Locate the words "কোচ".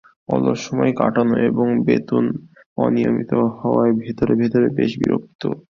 5.53-5.67